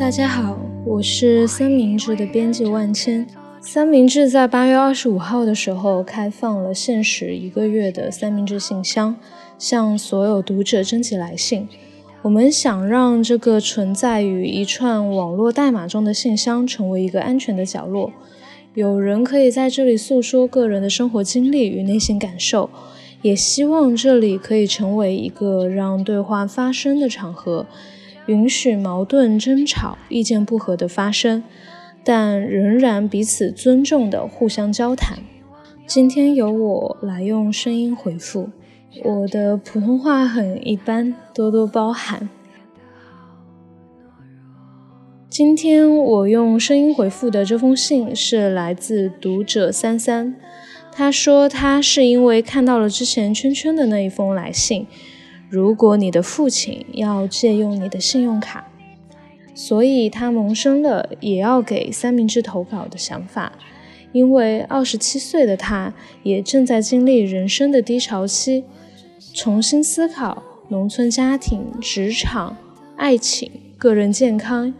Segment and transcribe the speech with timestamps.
[0.00, 3.26] 大家好，我是三明治的编辑万千。
[3.60, 9.14] 三明治在八月二十五号的时候开放了限时一个月的三明治信箱，
[9.58, 11.68] 向所有读者征集来信。
[12.22, 18.10] 我们想让这个存在于一串网络代码中的信箱成为一个安全的角落，
[18.72, 22.70] 有人可以在这里诉说个人的生活经历与内心感受。
[23.20, 27.66] 也希望这里可以成为一个让对话发生的场合，
[28.30, 31.42] 允许矛盾、争吵、意见不合的发生，
[32.04, 35.18] 但仍然彼此尊重的互相交谈。
[35.84, 38.50] 今天由我来用声音回复，
[39.02, 42.28] 我的普通话很一般，多多包涵。
[45.28, 50.36] 今天我用声音回复的这封信是来自读者三三。
[50.92, 54.86] 他说，他是因为看到了之前圈圈的那一封来信。
[55.50, 58.68] 如果你的父亲要借用你的信用卡，
[59.52, 63.52] 所以他萌生了也要给三明治投稿的想法。
[64.12, 68.64] 因为二十七岁的他，也正在经历人生的低潮期，
[69.34, 72.56] 重新思考农村家庭、职场、
[72.96, 74.72] 爱情、个人健康、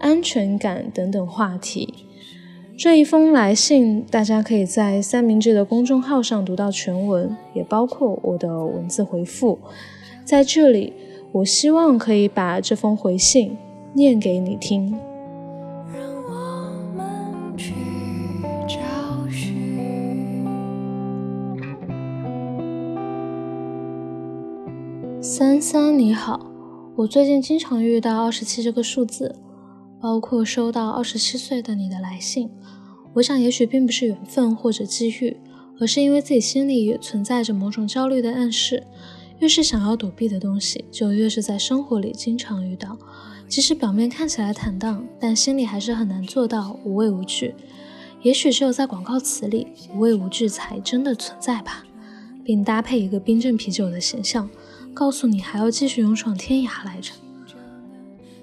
[0.00, 1.94] 安全感等等话题。
[2.76, 9.58] 这一封来信，大家可以在三明治的公众号上读到全文，也包括我的文字回复。
[10.30, 10.92] 在这里，
[11.32, 13.58] 我希望可以把这封回信
[13.94, 14.96] 念给你听。
[25.20, 26.48] 三三你好，
[26.94, 29.34] 我最近经常遇到二十七这个数字。
[30.00, 32.48] 包括收到二十七岁的你的来信，
[33.14, 35.36] 我想也许并不是缘分或者机遇，
[35.80, 38.84] 而是因为自己心里也存在着某种焦虑的暗示。
[39.40, 42.96] 越是想要躲避的东西，就越是在生活里经常遇到。
[43.48, 47.54] 即使表面看起来坦荡，但心里还是很难做到无畏无惧。
[48.22, 51.84] 也许只有在广告词里，无畏无惧才真的存在吧，
[52.44, 54.48] 并搭配一个冰镇啤酒的形象，
[54.94, 57.12] 告诉你还要继续勇闯天涯来着。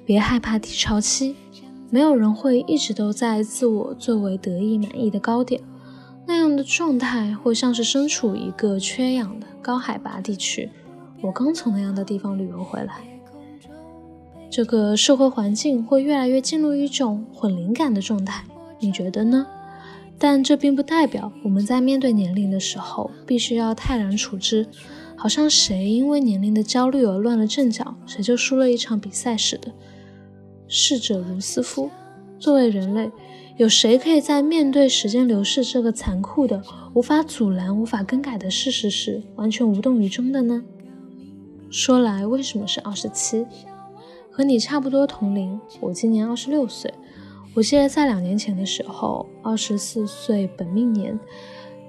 [0.04, 1.36] 别害怕低潮期。
[1.90, 5.62] 没有人会一直都在自我最为得意满意的高点，
[6.26, 10.70] 那样的状态会像是身处一个缺氧的高海拔地区。
[11.22, 13.02] 我刚从那样的地方旅游回来，
[14.50, 18.44] 这个社会环境会越来越进入一种混灵感的状态，
[18.80, 19.48] 你觉得呢？
[20.20, 24.68] 但这并不代表我们在面对年龄的时候必须要泰然处之，
[25.16, 29.72] 好像谁因为年龄的焦虑而乱了阵脚，谁就输了一场比赛似的。
[30.68, 31.90] 逝者如斯夫。
[32.40, 33.10] 作为人类，
[33.58, 36.62] 有谁可以在面对时间流逝这个残酷的、
[36.94, 40.64] 无法阻拦、无法更改的事实时，完全无动于衷的呢？
[41.70, 43.46] 说来，为什么是二十七？
[44.32, 46.94] 和你差不多同龄，我今年二十六岁。
[47.54, 51.20] 我记得在两年前的时候，二十四岁本命年，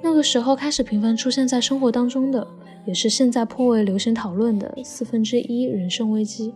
[0.02, 2.46] 那个时候开始频繁出现在生活当中的，
[2.86, 6.54] 也是现在颇为流行讨论的四分之一人生危机。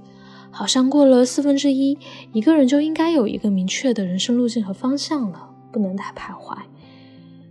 [0.50, 1.96] 好像过了四分之一，
[2.32, 6.56] 一个人就应该有一个明确的人生路径和方向了，不能太徘徊。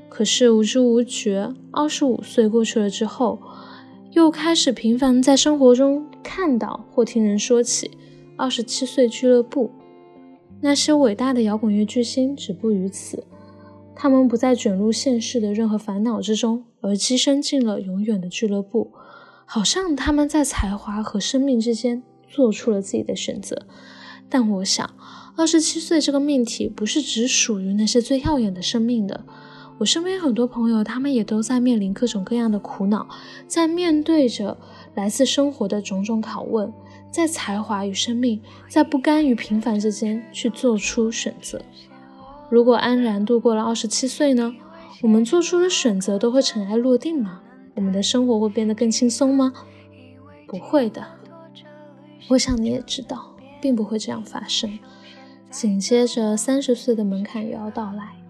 [0.09, 3.39] 可是无知无觉，二十五岁过去了之后，
[4.11, 7.91] 又开始频繁在生活中看到或听人说起
[8.37, 9.71] 二十七岁俱乐部。
[10.61, 13.23] 那些伟大的摇滚乐巨星止步于此，
[13.95, 18.91] 他们不再卷入现世的任何烦恼之中，而跻身进了永远的俱乐部。
[19.45, 22.03] 好像他们在才华和生命之间。
[22.33, 23.67] 做出了自己的选择，
[24.29, 24.89] 但我想，
[25.35, 29.25] 二十七岁这个命题不是只属于那些最耀眼的生命的。
[29.81, 33.07] 我身边很多朋友，他们也都在面临各种各样的苦恼，
[33.47, 34.55] 在面对着
[34.93, 36.71] 来自生活的种种拷问，
[37.09, 38.39] 在才华与生命，
[38.69, 41.59] 在不甘与平凡之间去做出选择。
[42.51, 44.53] 如果安然度过了二十七岁呢？
[45.01, 47.41] 我们做出的选择都会尘埃落定吗？
[47.73, 49.51] 我们的生活会变得更轻松吗？
[50.45, 51.03] 不会的。
[52.27, 54.77] 我想你也知道，并不会这样发生。
[55.49, 58.20] 紧接着，三十岁的门槛也要到来。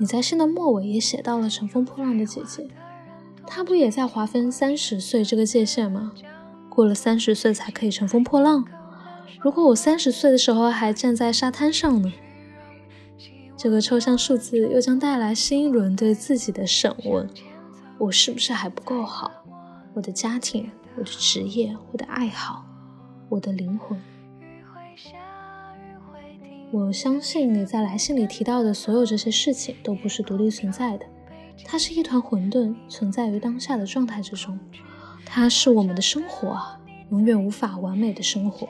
[0.00, 2.66] 你在信的末尾也写到了乘风破浪的姐姐，
[3.46, 6.12] 她不也在划分三十岁这个界限吗？
[6.70, 8.64] 过了三十岁才可以乘风破浪。
[9.42, 12.10] 如果我三十岁的时候还站在沙滩上呢？
[13.58, 17.28] 这个抽象数字又将带来新一轮对自己的审问：
[17.98, 19.30] 我是不是还不够好？
[19.92, 22.64] 我的家庭，我的职业，我的爱好。
[23.28, 24.00] 我的灵魂，
[26.72, 31.04] 我相信你在来信里提到的所有这些事情都不是独立存在的，
[31.64, 34.56] 它是一团混沌，存在于当下的状态之中。
[35.26, 36.80] 它是我们的生活啊，
[37.10, 38.68] 永远无法完美的生活。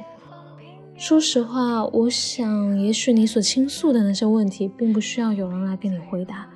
[0.97, 6.49] 说实话，我想，也许你所倾诉的那些问题，并不需要有人来给你回答。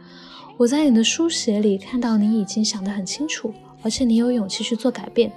[0.56, 3.52] 我在你的书写里看到你已经想得很清楚，
[3.82, 5.30] 而且你有勇气去做改变。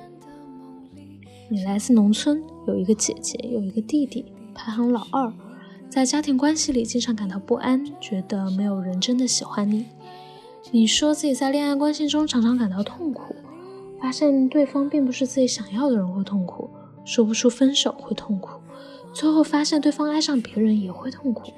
[1.50, 5.34] 你来自农村，有一个姐姐，有一个弟弟，排行老二，
[5.90, 9.86] 在家庭关系里经常感到不安，觉得没有人真的喜欢你。
[10.72, 13.34] 你说自己在恋爱关系中常常感到痛苦，
[14.02, 16.70] 发现对方并不是自己想要的人会痛苦，
[17.04, 18.60] 说不出分手会痛苦。
[19.14, 21.52] 最后发现对方爱上别人也会痛苦。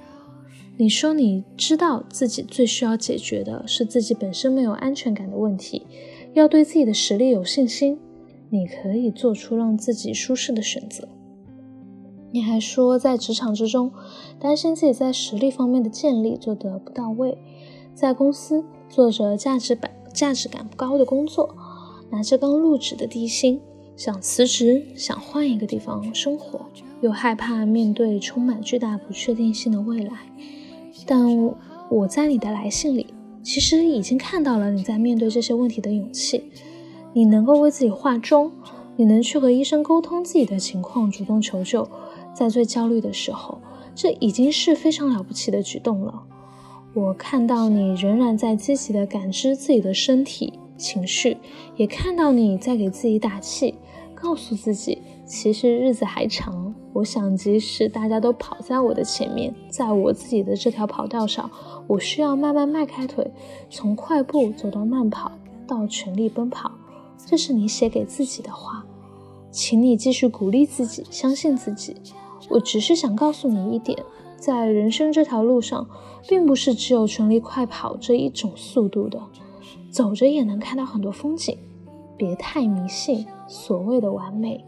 [0.78, 5.86] 你说你知道自己最需要解决的是自己本身没有安全感的问题，
[6.34, 8.00] 要对自己的实力有信心。
[8.50, 11.08] 你可以做出让自己舒适的选择。
[12.32, 13.92] 你还说在职场之中，
[14.40, 17.38] 担心自己在实力方面的建立做得不到位，
[17.94, 21.56] 在公司做着价值感价值感不高的工作，
[22.10, 23.60] 拿着刚入职的低薪，
[23.96, 26.66] 想辞职，想换一个地方生活。
[27.02, 30.12] 又害怕面对充满巨大不确定性的未来，
[31.06, 31.54] 但
[31.90, 33.08] 我在你的来信里，
[33.42, 36.52] 其实已经看到了你在面对这些问题的勇气。
[37.14, 38.52] 你能够为自己化妆，
[38.98, 41.90] 你能去和医生沟通自己的情况，主动求救，
[42.34, 43.60] 在最焦虑的时候，
[43.96, 46.24] 这已经是非常了不起的举动了。
[46.94, 51.38] 我看到你仍然在积极的感知自己的身体、情绪，
[51.76, 53.76] 也看到你在给自己打气，
[54.16, 55.00] 告诉自己。
[55.26, 61.48] 其实日子还长，我想即使大家都跑在我的前面，在我自己的这条跑道上，
[61.86, 63.32] 我需要慢慢迈开腿，
[63.70, 65.32] 从快步走到慢跑，
[65.68, 66.72] 到全力奔跑。
[67.24, 68.84] 这是你写给自己的话，
[69.52, 71.96] 请你继续鼓励自己，相信自己。
[72.50, 73.98] 我只是想告诉你一点，
[74.38, 75.88] 在人生这条路上，
[76.28, 79.22] 并不是只有全力快跑这一种速度的，
[79.92, 81.58] 走着也能看到很多风景。
[82.18, 84.66] 别太迷信所谓的完美。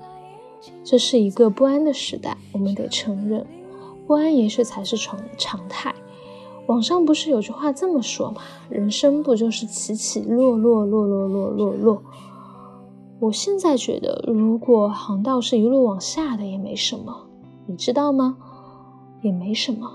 [0.83, 3.45] 这是一个不安的时代，我们得承认，
[4.07, 5.94] 不安也许才是常常态。
[6.68, 8.42] 网上不是有句话这么说吗？
[8.69, 12.04] 人生不就是起起落落，落落落落落？
[13.21, 17.27] 我现在觉得，如果航道是一路往下的，也没什么，
[17.68, 18.35] 你知道吗？
[19.21, 19.91] 也没什么。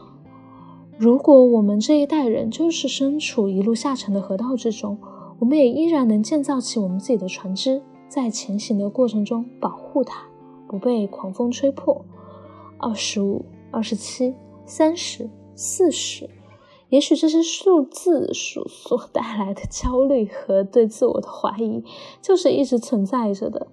[0.97, 4.97] 如果我们这一代人就是身处一路下沉的河道之中，
[5.41, 10.23] 我们也依然能建造起我们自己的船只，在前行的过程中保护它。
[10.69, 12.05] 不被狂风吹破。
[12.79, 14.33] 二十五、二十七、
[14.65, 16.31] 三十、四十，
[16.89, 21.85] 也许这些数字数所带来的焦虑和对自我的怀疑，
[22.23, 23.67] 就是一直存在着的。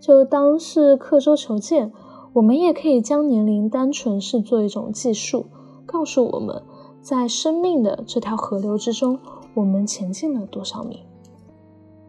[0.00, 1.92] 就当是刻舟求剑，
[2.34, 5.46] 我们也可以将年龄单纯视作一种计数，
[5.86, 6.62] 告诉我们
[7.00, 9.18] 在生命的这条河流之中，
[9.54, 11.04] 我们前进了多少米。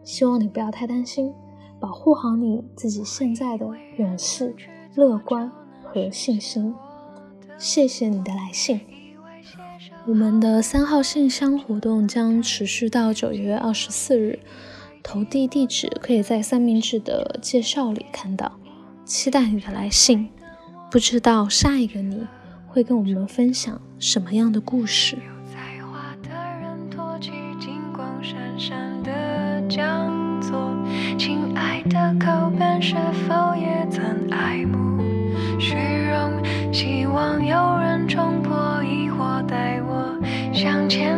[0.04, 1.32] 希望你不要太担心。
[1.78, 4.54] 保护好你自己现在的勇气、
[4.94, 5.52] 乐观
[5.84, 6.74] 和信心。
[7.58, 8.95] 谢谢你的来信。
[10.06, 14.38] 我们的三号信箱活动将持续到九月二十四日，
[15.02, 18.52] 投递地址可以在三明治的介绍里看到。
[19.04, 20.28] 期待你的来信，
[20.90, 22.26] 不知道下一个你
[22.66, 25.16] 会跟我们分享什么样的故事。
[31.88, 32.96] 的口本是
[33.28, 35.00] 否也曾爱慕
[35.60, 36.42] 虚荣？
[36.72, 37.75] 希望有人，
[40.66, 41.15] 向前